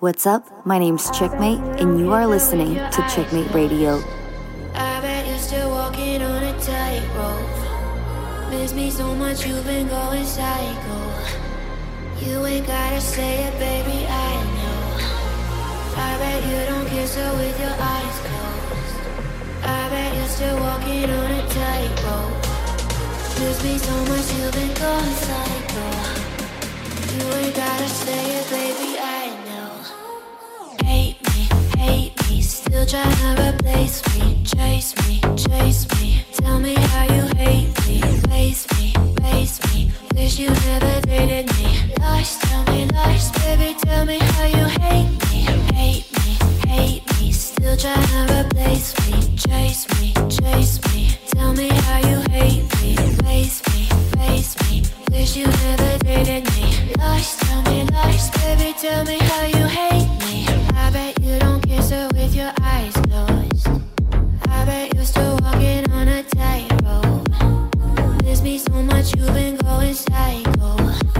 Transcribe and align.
What's 0.00 0.26
up? 0.26 0.64
My 0.64 0.78
name's 0.78 1.10
Checkmate, 1.10 1.60
and 1.78 2.00
you 2.00 2.10
are 2.14 2.26
listening 2.26 2.72
to 2.72 3.06
Checkmate 3.14 3.52
Radio. 3.52 4.02
I 4.72 4.98
bet 5.02 5.28
you're 5.28 5.36
still 5.36 5.68
walking 5.68 6.22
on 6.22 6.42
a 6.42 6.58
tightrope. 6.58 8.48
Miss 8.48 8.72
me 8.72 8.88
so 8.88 9.14
much, 9.14 9.46
you've 9.46 9.62
been 9.66 9.88
going 9.88 10.24
psycho. 10.24 10.98
You 12.24 12.46
ain't 12.46 12.66
gotta 12.66 12.98
say 12.98 13.44
it, 13.44 13.52
baby, 13.58 14.06
I 14.08 14.32
know. 14.56 14.80
I 16.00 16.16
bet 16.16 16.44
you 16.48 16.64
don't 16.72 16.88
kiss 16.88 17.16
her 17.16 17.32
with 17.36 17.60
your 17.60 17.76
eyes 17.76 18.18
closed. 18.24 18.96
I 19.68 19.88
bet 19.90 20.16
you're 20.16 20.28
still 20.28 20.58
walking 20.60 21.10
on 21.10 21.30
a 21.30 21.42
tightrope. 21.52 22.40
Miss 23.38 23.62
me 23.62 23.76
so 23.76 23.96
much, 24.08 24.32
you've 24.32 24.54
been 24.54 24.72
going 24.80 25.14
psycho. 25.28 25.86
You 27.12 27.22
ain't 27.44 27.54
gotta 27.54 27.88
say 27.90 28.40
it, 28.40 28.48
baby, 28.48 28.89
still 32.70 32.86
trying 32.86 33.36
to 33.36 33.52
replace 33.52 34.00
me, 34.14 34.42
chase 34.44 34.94
me, 35.08 35.20
chase 35.36 35.88
me. 36.00 36.24
Tell 36.34 36.60
me 36.60 36.74
how 36.74 37.04
you 37.14 37.22
hate 37.36 37.74
me, 37.86 38.00
face 38.28 38.66
me, 38.76 38.94
face 39.20 39.58
me. 39.72 39.90
Wish 40.14 40.38
you 40.38 40.50
never 40.50 41.00
dated 41.00 41.46
me. 41.56 41.92
Lies, 42.00 42.38
tell 42.38 42.64
me 42.66 42.86
lies, 42.86 43.30
baby, 43.32 43.74
tell 43.82 44.04
me 44.04 44.18
how 44.18 44.44
you 44.44 44.66
hate 44.84 45.10
me, 45.30 45.40
hate 45.74 46.06
me, 46.18 46.68
hate 46.68 47.06
me. 47.06 47.09
Still 47.60 47.76
trying 47.76 48.26
to 48.26 48.46
replace 48.46 48.94
me, 49.06 49.36
chase 49.36 49.86
me, 50.00 50.14
chase 50.30 50.80
me. 50.94 51.10
Tell 51.26 51.52
me 51.52 51.68
how 51.68 51.98
you 51.98 52.20
hate 52.30 52.64
me, 52.80 52.96
face 53.20 53.60
me, 53.68 53.84
face 54.16 54.56
me. 54.62 54.82
Wish 55.10 55.36
you 55.36 55.46
never 55.46 55.98
dated 55.98 56.50
me. 56.54 56.94
Lies, 56.96 57.36
tell 57.36 57.60
me 57.64 57.84
lies, 57.92 58.30
baby, 58.30 58.74
tell 58.80 59.04
me 59.04 59.18
how 59.18 59.44
you 59.44 59.66
hate 59.66 60.08
me 60.20 60.46
I 60.74 60.90
bet 60.90 61.20
you 61.20 61.38
don't 61.38 61.60
kiss 61.60 61.90
her 61.90 62.08
with 62.14 62.34
your 62.34 62.50
eyes 62.62 62.94
closed. 62.94 63.68
I 64.48 64.64
bet 64.64 64.94
you're 64.94 65.04
still 65.04 65.38
walking 65.42 65.84
on 65.92 66.08
a 66.08 66.22
tightrope. 66.22 68.24
Miss 68.24 68.40
me 68.40 68.56
so 68.56 68.72
much, 68.72 69.14
you've 69.14 69.34
been 69.34 69.56
going 69.56 69.92
psycho. 69.92 71.19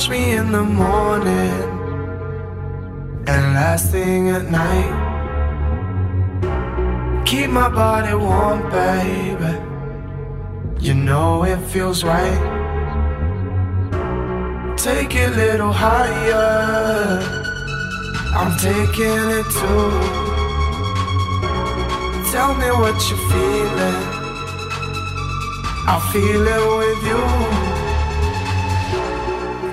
Touch 0.00 0.08
me 0.08 0.32
in 0.32 0.50
the 0.50 0.62
morning 0.62 1.62
and 3.26 3.54
last 3.54 3.90
thing 3.90 4.30
at 4.30 4.50
night. 4.50 4.94
Keep 7.26 7.50
my 7.50 7.68
body 7.68 8.14
warm, 8.14 8.62
baby. 8.70 9.58
You 10.80 10.94
know 10.94 11.44
it 11.44 11.58
feels 11.72 12.02
right. 12.02 12.40
Take 14.78 15.14
it 15.14 15.32
a 15.32 15.36
little 15.36 15.72
higher. 15.72 17.20
I'm 18.38 18.52
taking 18.58 19.22
it 19.38 19.46
too. 19.60 19.90
Tell 22.32 22.54
me 22.54 22.70
what 22.80 22.96
you're 23.08 23.24
feeling. 23.32 24.02
I 25.92 25.96
feel 26.12 26.46
it 26.56 26.64
with 26.78 27.02
you 27.10 27.69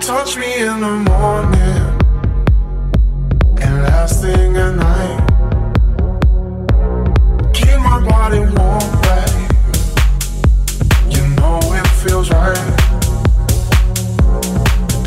touch 0.07 0.37
me 0.37 0.61
in 0.61 0.79
the 0.79 0.95
morning 1.09 1.83
and 3.61 3.83
last 3.83 4.21
thing 4.21 4.55
at 4.55 4.73
night. 4.75 5.19
Keep 7.53 7.77
my 7.81 7.99
body 8.07 8.39
warm, 8.39 8.89
babe. 9.03 9.51
You 11.11 11.27
know 11.35 11.59
it 11.73 11.87
feels 12.01 12.29
right. 12.31 12.69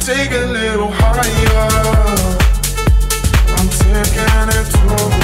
Take 0.05 0.33
a 0.33 0.45
little 0.59 0.91
higher. 0.93 1.71
I'm 3.57 3.69
taking 3.71 4.49
it 4.59 4.67
too. 4.71 5.20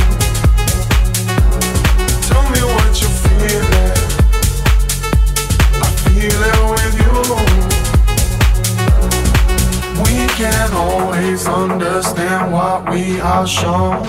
Understand 11.71 12.53
what 12.53 12.89
we 12.91 13.21
are 13.21 13.47
shown. 13.47 14.05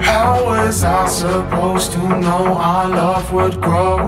How 0.00 0.44
was 0.44 0.84
I 0.84 1.06
supposed 1.08 1.92
to 1.92 1.98
know 1.98 2.54
our 2.56 2.88
love 2.88 3.32
would 3.32 3.60
grow? 3.60 3.98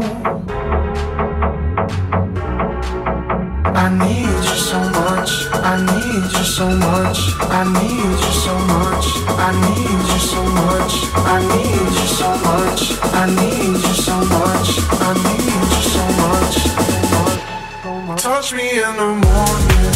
I 3.82 3.86
need 4.02 4.42
you 4.48 4.58
so 4.70 4.78
much, 5.02 5.30
I 5.52 5.74
need 5.90 6.24
you 6.36 6.44
so 6.58 6.66
much, 6.88 7.18
I 7.58 7.62
need 7.78 8.16
you 8.24 8.34
so 8.46 8.54
much, 8.74 9.06
I 9.46 9.50
need 9.66 10.02
you 10.12 10.20
so 10.32 10.40
much, 10.60 10.94
I 11.16 11.38
need 11.52 11.90
you 11.98 12.08
so 12.20 12.30
much, 12.48 12.82
I 13.12 13.26
need 13.40 13.76
you 13.84 13.94
so 14.08 14.16
much, 14.38 14.68
I 15.00 15.12
need 15.26 15.64
you 15.74 15.82
so 15.94 16.04
much. 16.22 16.54
Touch 18.22 18.54
me 18.54 18.68
in 18.70 18.96
the 18.96 19.10
morning 19.26 19.93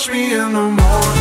touch 0.00 0.12
me 0.12 0.34
in 0.34 0.52
the 0.52 0.60
morning 0.60 1.19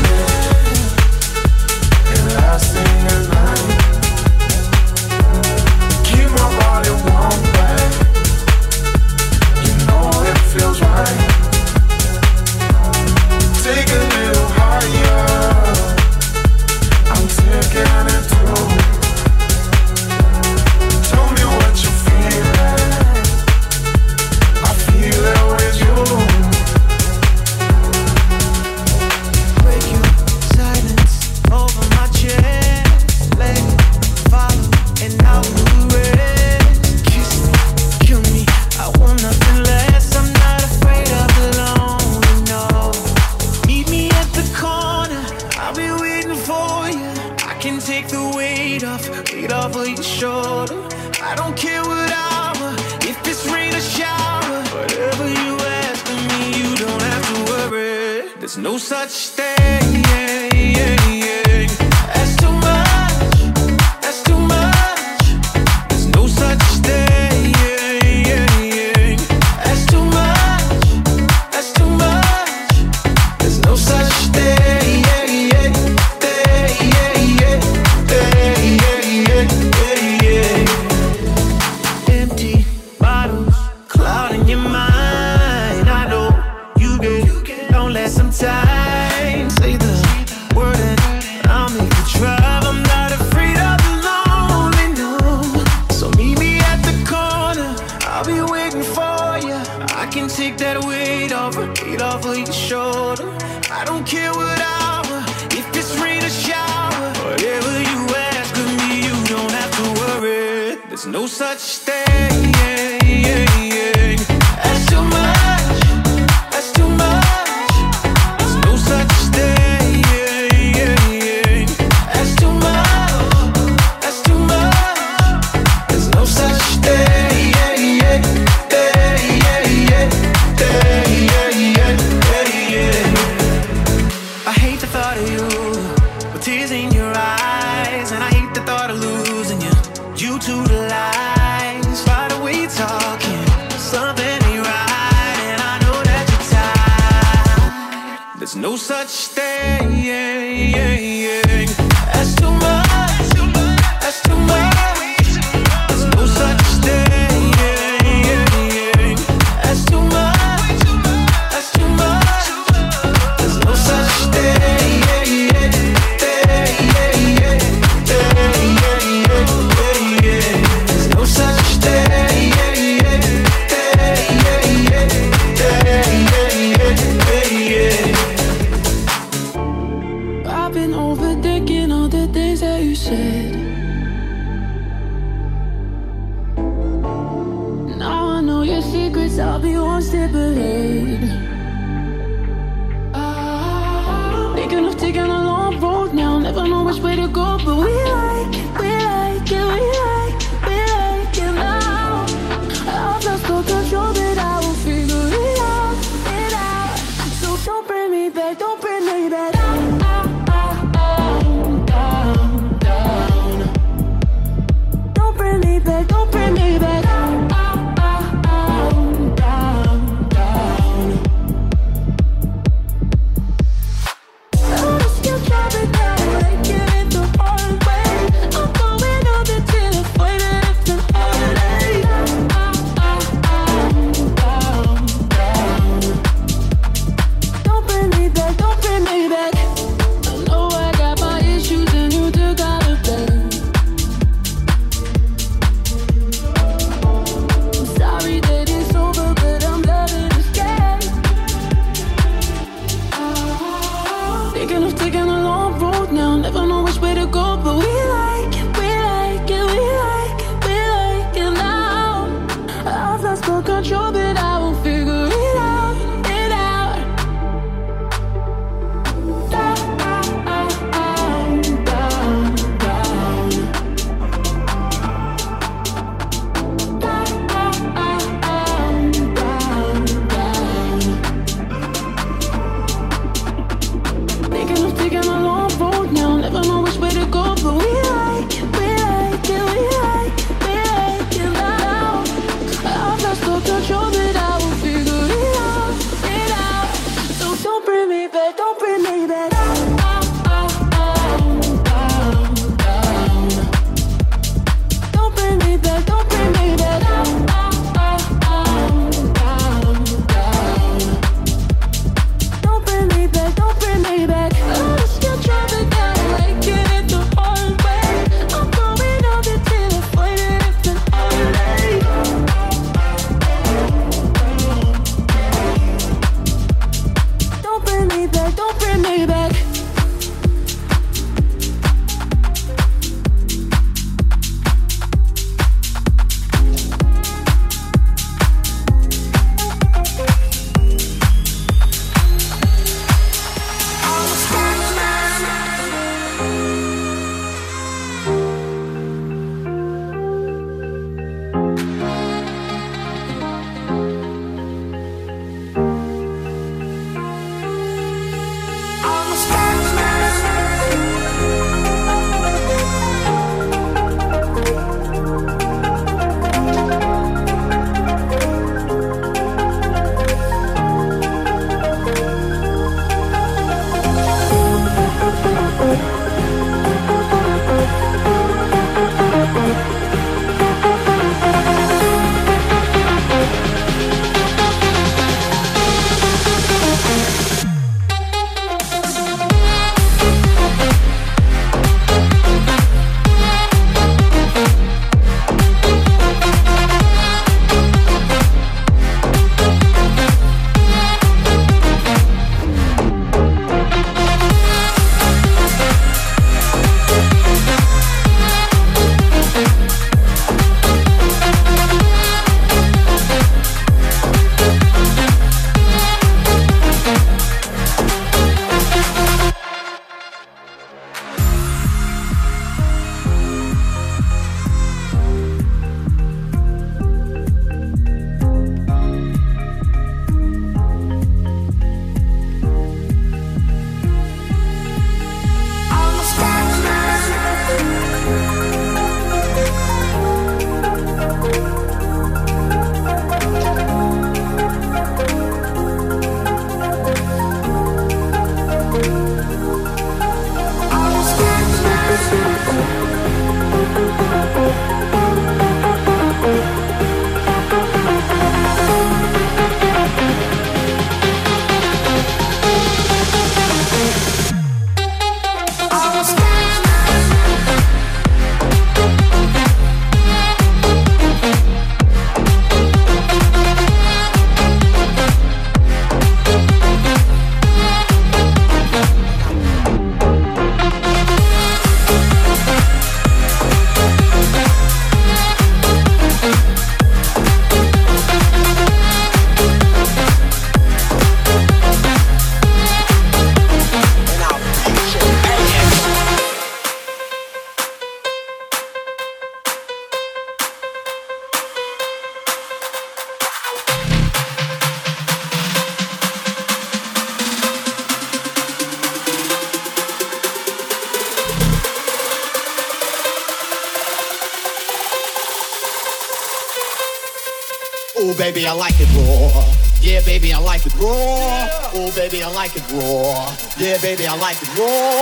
baby, 518.51 518.65
I 518.65 518.71
like 518.73 518.95
it 518.97 519.07
raw. 519.13 519.63
Yeah, 520.01 520.21
baby, 520.25 520.51
I 520.53 520.57
like 520.57 520.83
it 520.83 520.95
raw. 520.95 521.69
Oh, 521.93 522.11
baby, 522.15 522.41
I 522.41 522.49
like 522.49 522.75
it 522.75 522.81
raw. 522.91 523.55
Yeah, 523.77 524.01
baby, 524.01 524.25
I 524.25 524.35
like 524.37 524.57
it 524.59 524.69
raw. 524.75 525.18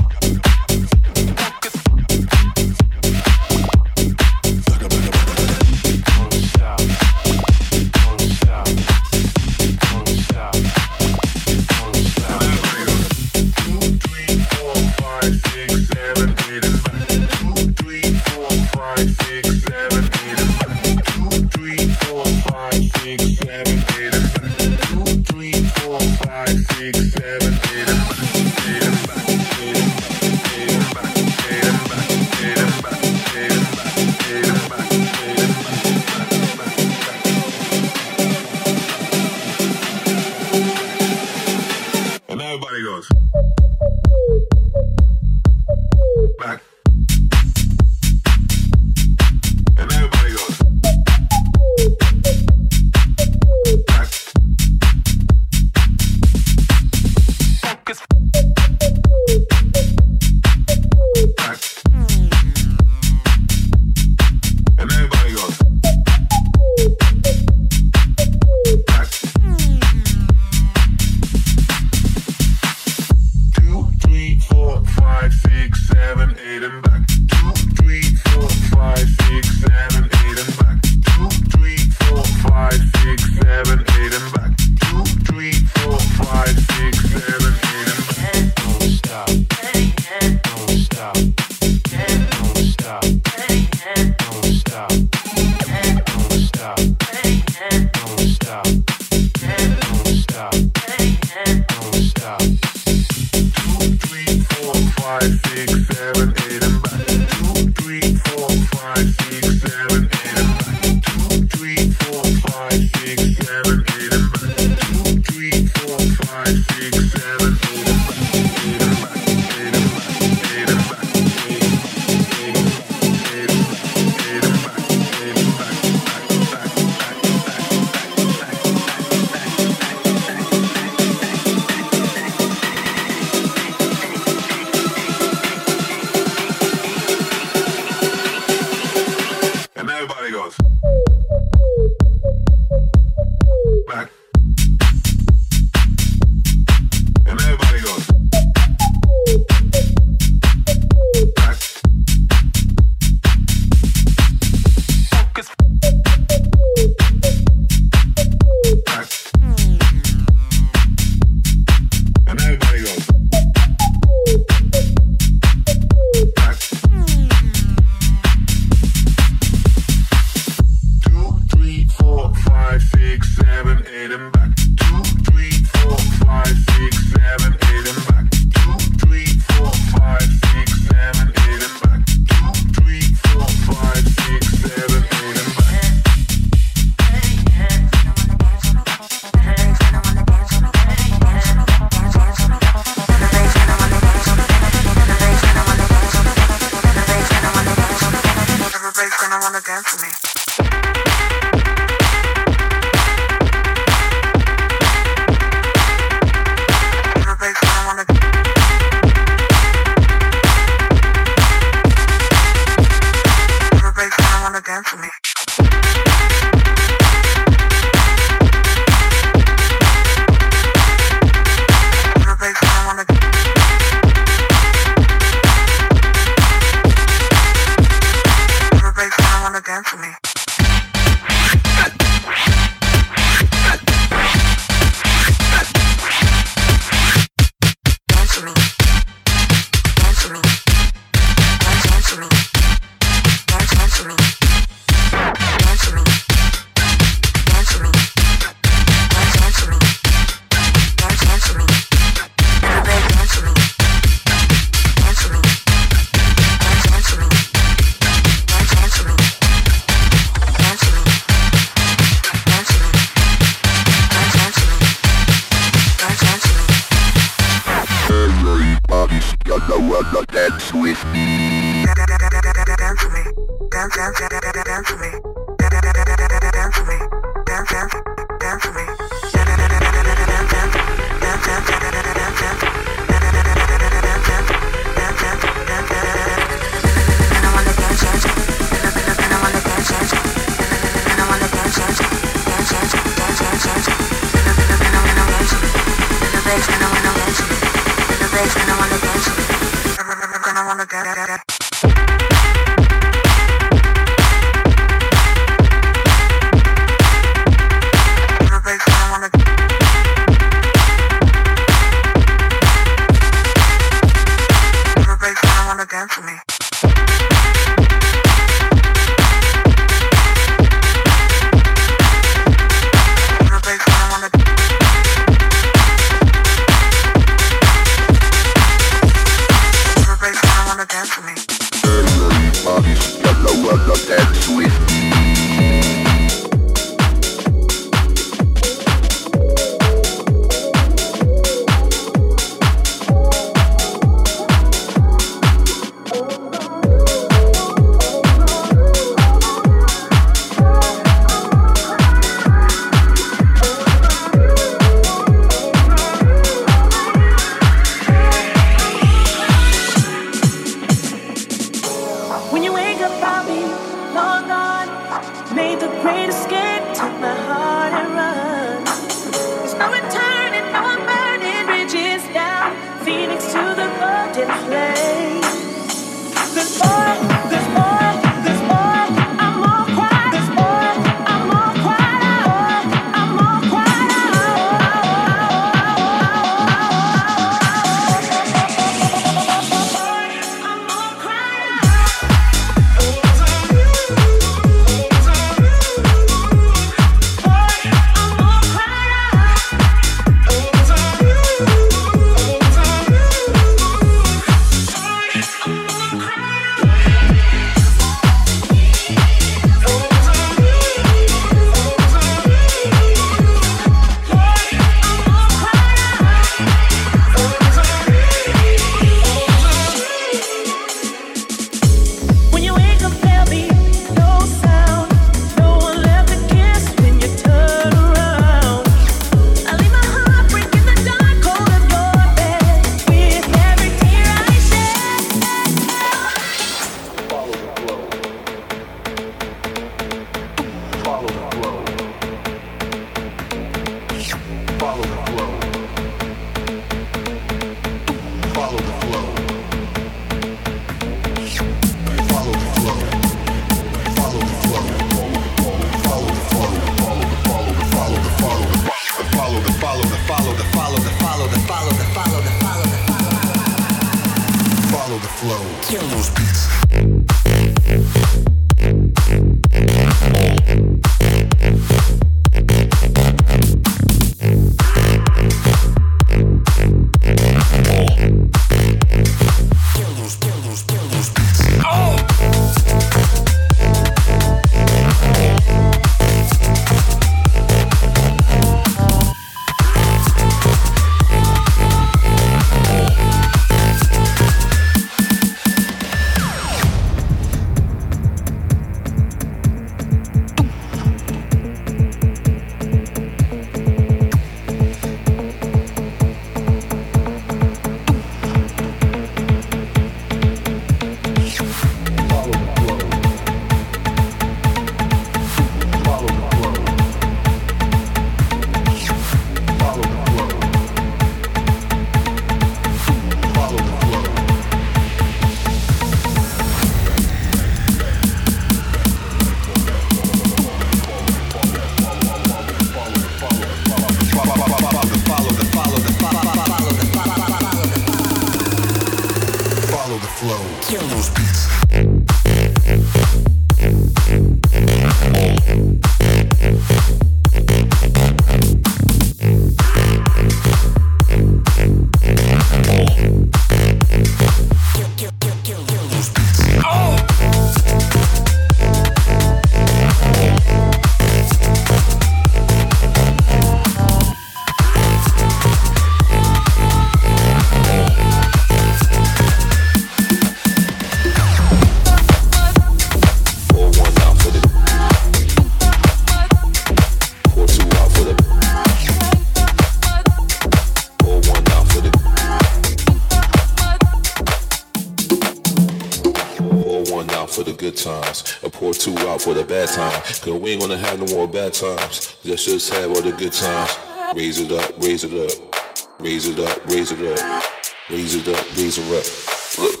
We 590.60 590.70
ain't 590.70 590.80
gonna 590.80 590.96
have 590.96 591.18
no 591.18 591.26
more 591.34 591.48
bad 591.48 591.74
times. 591.74 592.36
Let's 592.44 592.64
just 592.64 592.92
have 592.94 593.10
all 593.10 593.22
the 593.22 593.32
good 593.32 593.52
times. 593.52 593.98
Raise 594.34 594.60
it 594.60 594.70
up, 594.70 594.92
raise 595.02 595.24
it 595.24 595.32
up. 595.32 595.74
Raise 596.20 596.46
it 596.46 596.58
up, 596.58 596.86
raise 596.86 597.10
it 597.10 597.20
up. 597.20 597.64
Raise 598.08 598.34
it 598.36 598.48
up, 598.48 598.76
raise 598.76 598.98
it 598.98 599.04
up. 599.12 599.78
Look. 599.78 600.00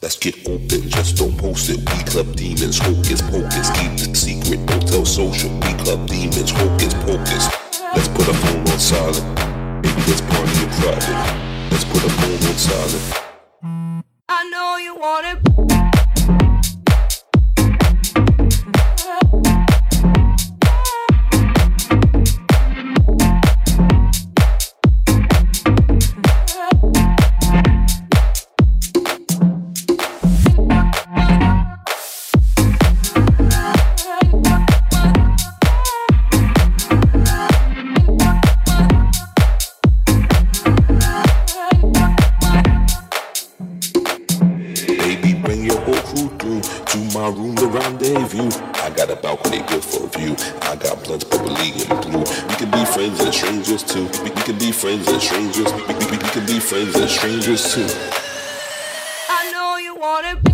Let's 0.00 0.16
get 0.16 0.46
open, 0.48 0.88
just 0.88 1.16
don't 1.16 1.36
post 1.36 1.68
it. 1.70 1.78
We 1.78 2.04
club 2.04 2.36
demons, 2.36 2.78
hocus 2.78 3.20
pocus. 3.22 3.70
Keep 3.70 3.98
the 3.98 4.14
secret, 4.14 4.64
don't 4.66 4.86
tell 4.86 5.04
social. 5.04 5.50
We 5.50 5.74
club 5.82 6.06
demons, 6.06 6.50
hocus 6.50 6.94
pocus. 6.94 7.48
Let's 7.94 8.08
put 8.08 8.28
a 8.28 8.34
phone 8.34 8.68
on 8.68 8.78
silent. 8.78 9.24
Maybe 9.82 10.00
let's 10.06 10.20
party 10.20 10.62
in 10.62 10.70
private. 10.78 11.70
Let's 11.72 11.84
put 11.84 12.04
a 12.04 12.10
phone 12.10 12.48
on 12.48 12.56
silent. 12.56 13.27
Friends 52.98 53.20
and 53.20 53.32
strangers. 53.32 53.82
Too. 53.84 54.04
We, 54.24 54.30
we, 54.30 54.42
can 54.42 54.58
be 54.58 54.72
friends 54.72 55.06
and 55.08 55.22
strangers. 55.22 55.72
we 55.72 56.18
can 56.18 56.46
be 56.46 56.58
friends 56.58 56.96
and 56.96 57.08
strangers 57.08 57.74
too. 57.74 57.86
I 59.28 59.50
know 59.52 59.76
you 59.76 59.94
want 59.94 60.47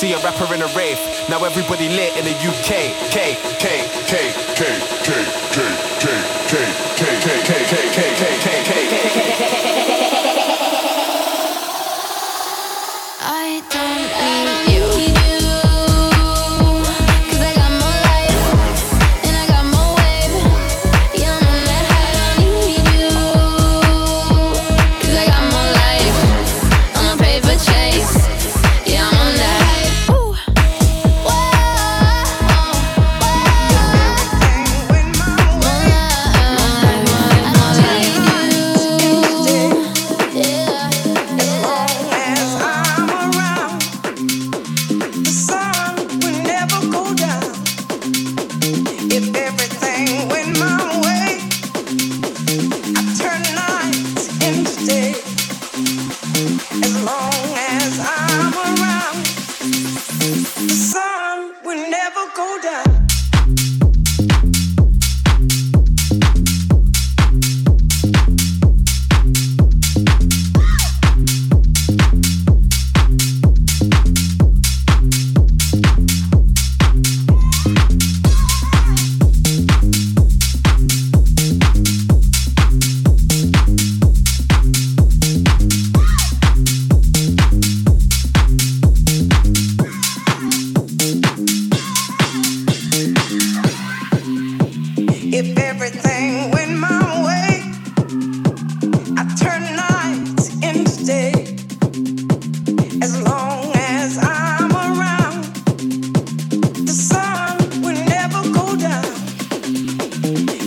see 0.00 0.14
a 0.14 0.18
rapper 0.20 0.54
in 0.54 0.62
a 0.62 0.66
rave. 0.68 0.98
Now 1.28 1.44
everybody 1.44 1.88
lit 1.88 2.16
in 2.16 2.24
the 2.24 2.32
UK. 2.32 2.88
K, 3.10 3.36
K, 3.58 3.84
K, 4.06 4.32
K, 4.56 4.64
K, 5.04 5.12
K, 5.52 5.66
K, 6.00 6.16
K, 6.48 6.64
K, 6.96 7.20
K, 7.20 7.42
K, 7.44 7.64
K, 7.66 7.90
K. 7.92 8.09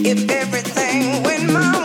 if 0.05 0.29
everything 0.29 1.23
went 1.23 1.51
my 1.51 1.77
way. 1.77 1.82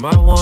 my 0.00 0.16
one. 0.16 0.39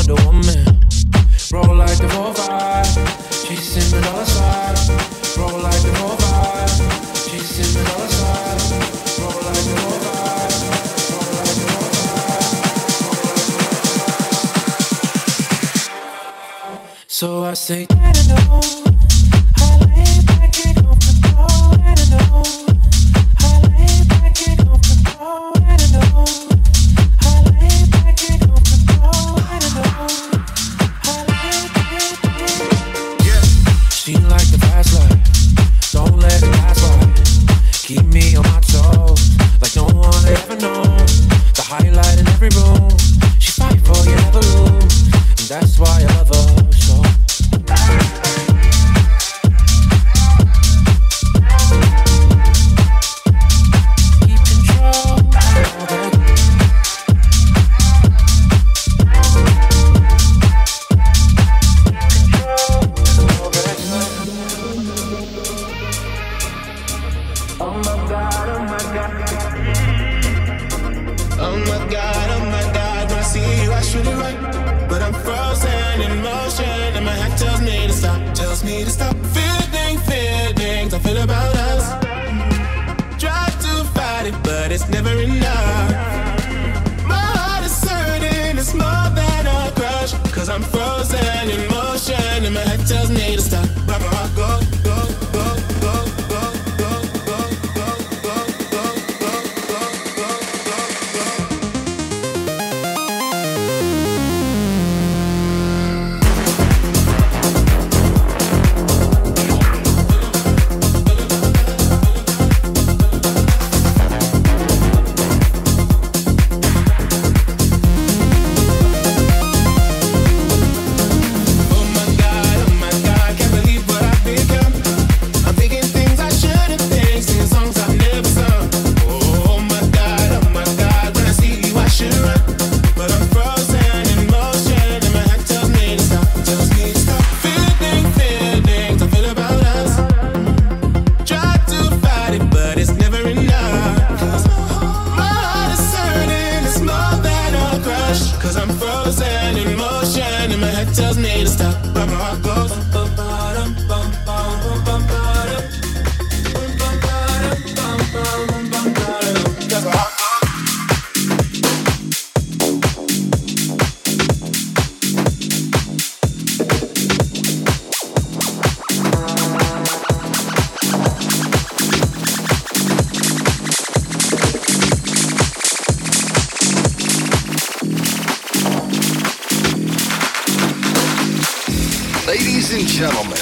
gentlemen, 182.99 183.38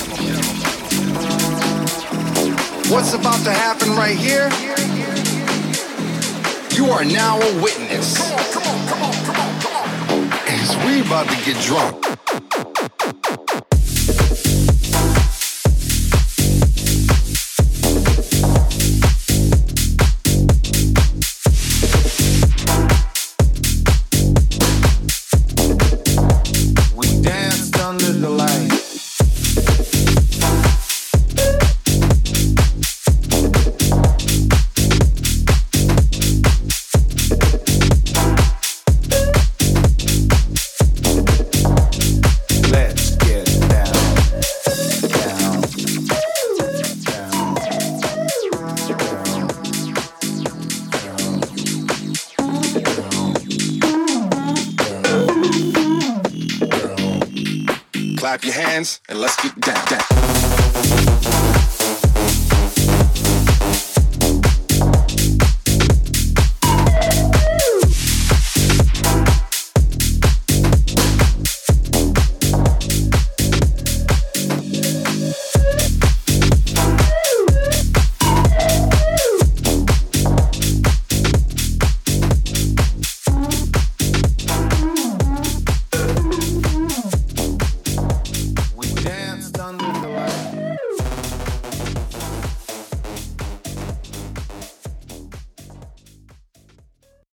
what's 2.93 3.15
about 3.15 3.43
to 3.43 3.51
happen 3.51 3.89
right 3.93 4.15
here? 4.15 4.51
You 6.77 6.93
are 6.93 7.07
now 7.07 7.41
a 7.41 7.63
witness. 7.63 8.21
As 10.47 10.77
we 10.85 11.01
about 11.01 11.27
to 11.31 11.45
get 11.47 11.59
drunk. 11.63 12.06